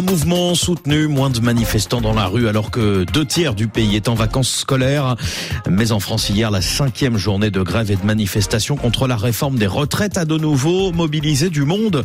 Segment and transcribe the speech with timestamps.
[0.00, 3.96] Un mouvement soutenu, moins de manifestants dans la rue alors que deux tiers du pays
[3.96, 5.14] est en vacances scolaires.
[5.68, 9.58] Mais en France hier, la cinquième journée de grève et de manifestation contre la réforme
[9.58, 12.02] des retraites a de nouveau mobilisé du monde.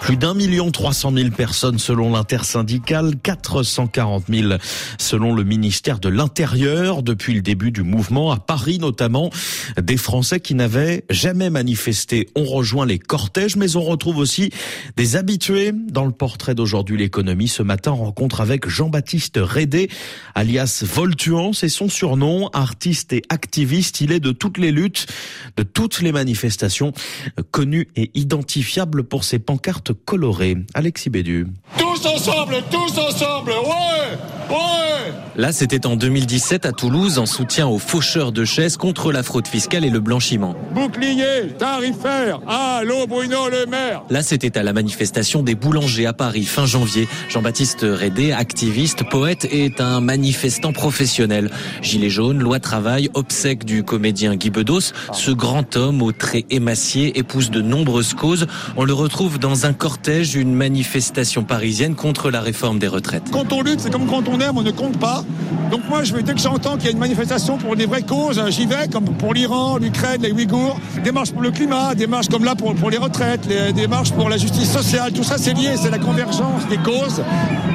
[0.00, 4.54] Plus d'un million trois cent mille personnes selon l'intersyndicale, 440 000
[4.96, 7.02] selon le ministère de l'Intérieur.
[7.02, 9.28] Depuis le début du mouvement, à Paris notamment,
[9.78, 14.48] des Français qui n'avaient jamais manifesté ont rejoint les cortèges, mais on retrouve aussi
[14.96, 19.90] des habitués dans le portrait d'aujourd'hui l'économie ce matin, rencontre avec Jean-Baptiste Rédé,
[20.34, 24.00] alias Voltuan, c'est son surnom, artiste et activiste.
[24.00, 25.06] Il est de toutes les luttes,
[25.56, 26.92] de toutes les manifestations,
[27.50, 30.56] connu et identifiable pour ses pancartes colorées.
[30.74, 31.46] Alexis Bédu.
[31.94, 34.18] Tous ensemble, tous ensemble, ouais,
[34.50, 35.12] ouais.
[35.36, 39.48] Là, c'était en 2017 à Toulouse, en soutien aux faucheurs de chaises contre la fraude
[39.48, 40.54] fiscale et le blanchiment.
[40.72, 44.02] Bouclier tarifaire, allô Bruno Le Maire.
[44.10, 47.08] Là, c'était à la manifestation des boulangers à Paris fin janvier.
[47.28, 51.50] Jean-Baptiste Rédé, activiste, poète, est un manifestant professionnel.
[51.82, 54.92] Gilet jaune, loi travail, obsèque du comédien Guy Bedos.
[55.12, 58.46] Ce grand homme aux traits émaciés épouse de nombreuses causes.
[58.76, 63.24] On le retrouve dans un cortège, une manifestation parisienne contre la réforme des retraites.
[63.30, 65.22] Quand on lutte, c'est comme quand on aime, on ne compte pas.
[65.70, 68.40] Donc moi, je, dès que j'entends qu'il y a une manifestation pour des vraies causes,
[68.50, 72.28] j'y vais, comme pour l'Iran, l'Ukraine, les Ouïghours, des marches pour le climat, des marches
[72.28, 75.52] comme là pour, pour les retraites, des marches pour la justice sociale, tout ça c'est
[75.52, 77.22] lié, c'est la convergence des causes,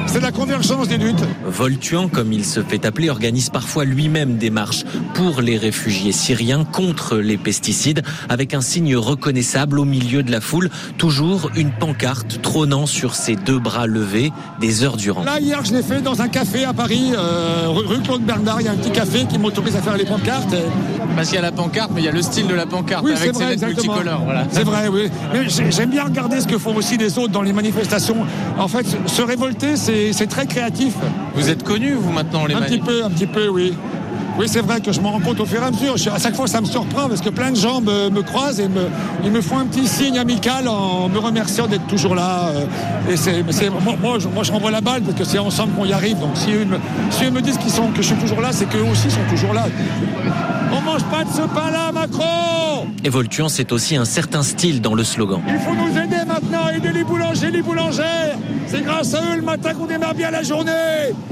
[0.06, 1.22] c'est la convergence des luttes.
[1.46, 6.64] Voltuan, comme il se fait appeler, organise parfois lui-même des marches pour les réfugiés syriens
[6.64, 12.40] contre les pesticides, avec un signe reconnaissable au milieu de la foule, toujours une pancarte
[12.40, 13.99] trônant sur ses deux bras levés
[14.60, 15.22] des heures durant.
[15.22, 18.64] Là, hier, je l'ai fait dans un café à Paris, euh, rue Claude Bernard, il
[18.64, 20.54] y a un petit café qui m'autorise à faire les pancartes.
[21.16, 23.04] Parce qu'il y a la pancarte, mais il y a le style de la pancarte
[23.04, 24.22] oui, avec vrai, ses lettres multicolores.
[24.24, 24.44] Voilà.
[24.50, 25.10] C'est vrai, oui.
[25.32, 28.18] Mais j'aime bien regarder ce que font aussi les autres dans les manifestations.
[28.58, 30.94] En fait, se révolter, c'est très créatif.
[31.34, 33.74] Vous êtes connu, vous, maintenant, les Un petit peu, un petit peu, oui.
[34.38, 35.94] Oui, c'est vrai que je m'en rends compte au fur et à mesure.
[36.14, 38.68] À chaque fois, ça me surprend parce que plein de gens me, me croisent et
[38.68, 38.88] me,
[39.24, 42.50] ils me font un petit signe amical en me remerciant d'être toujours là.
[43.10, 45.84] Et c'est, moi, moi, je, moi, je renvoie la balle parce que c'est ensemble qu'on
[45.84, 46.18] y arrive.
[46.18, 46.78] Donc, si eux me,
[47.10, 49.24] si eux me disent qu'ils sont, que je suis toujours là, c'est qu'eux aussi sont
[49.28, 49.66] toujours là.
[50.72, 54.94] On mange pas de ce pain-là, Macron Et Voltuan, c'est aussi un certain style dans
[54.94, 55.40] le slogan.
[55.48, 58.36] Il faut nous aider maintenant, aider les boulangers, les boulangères.
[58.66, 60.70] C'est grâce à eux le matin qu'on démarre bien la journée.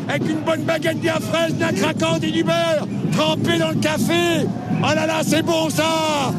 [0.09, 2.87] Avec une bonne baguette bien fraîche, bien craquante et du beurre.
[3.13, 4.47] Trempé dans le café.
[4.83, 6.33] Oh là là, c'est bon ça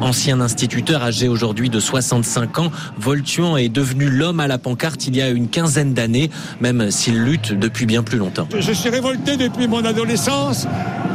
[0.00, 5.14] Ancien instituteur âgé aujourd'hui de 65 ans, Voltuan est devenu l'homme à la pancarte il
[5.14, 6.28] y a une quinzaine d'années,
[6.60, 8.48] même s'il lutte depuis bien plus longtemps.
[8.58, 10.66] Je suis révolté depuis mon adolescence,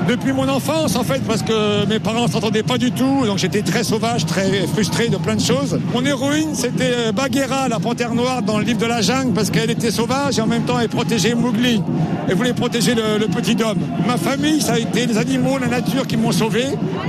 [0.07, 3.61] depuis mon enfance en fait, parce que mes parents s'entendaient pas du tout, donc j'étais
[3.61, 5.79] très sauvage, très frustré de plein de choses.
[5.93, 9.69] Mon héroïne, c'était Bagheera, la panthère noire dans le livre de la jungle, parce qu'elle
[9.69, 11.81] était sauvage et en même temps elle protégeait Mowgli.
[12.29, 13.77] Elle voulait protéger le, petit homme.
[14.05, 16.65] Ma famille, ça a été les animaux, la nature qui m'ont sauvé.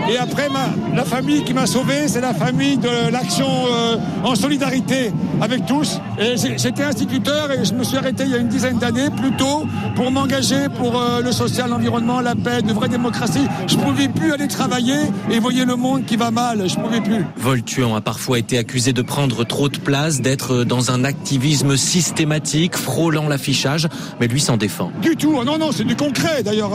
[0.08, 4.36] Et après, ma, la famille qui m'a sauvé, c'est la famille de l'action euh, en
[4.36, 6.00] solidarité avec tous.
[6.20, 9.32] Et j'étais instituteur et je me suis arrêté il y a une dizaine d'années, plus
[9.32, 9.66] tôt,
[9.96, 13.46] pour m'engager pour euh, le social, l'environnement, la paix, de démocratie.
[13.66, 14.96] Je ne pouvais plus aller travailler
[15.30, 16.68] et voyez le monde qui va mal.
[16.68, 17.24] Je ne pouvais plus.
[17.36, 22.76] Voltuan a parfois été accusé de prendre trop de place, d'être dans un activisme systématique,
[22.76, 23.88] frôlant l'affichage,
[24.20, 24.90] mais lui s'en défend.
[25.02, 25.34] Du tout.
[25.38, 26.42] Oh non, non, c'est du concret.
[26.42, 26.70] D'ailleurs,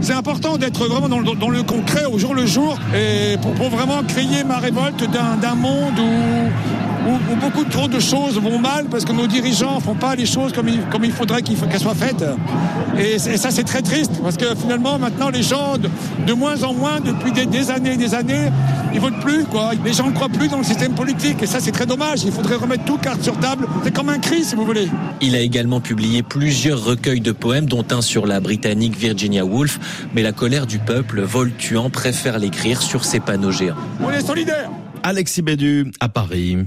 [0.00, 3.52] c'est important d'être vraiment dans le, dans le, concret au jour le jour et pour,
[3.52, 6.67] pour vraiment créer ma révolte d'un monde où,
[7.08, 10.26] où, où, beaucoup trop de choses vont mal parce que nos dirigeants font pas les
[10.26, 12.24] choses comme il, comme il faudrait qu'elles qu soient faites.
[12.98, 15.88] Et, et ça, c'est très triste parce que finalement, maintenant, les gens, de,
[16.26, 18.50] de moins en moins, depuis des, des, années et des années,
[18.92, 19.44] ils votent plus.
[19.44, 19.72] Quoi.
[19.84, 22.24] Les gens ne croient plus dans le système politique et ça, c'est très dommage.
[22.24, 23.66] Il faudrait remettre tout carte sur table.
[23.84, 24.88] C'est comme un cri, si vous voulez.
[25.20, 29.78] Il a également publié plusieurs recueils de poèmes, dont un sur la britannique Virginia Woolf.
[30.14, 33.76] Mais la colère du peuple, Voltuan préfère l'écrire sur ses panneaux géants.
[34.02, 34.70] On est solidaires
[35.02, 36.58] Alexis Bédu à Paris.